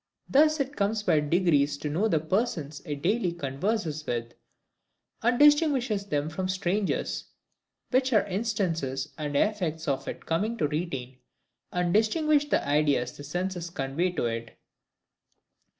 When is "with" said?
4.07-4.33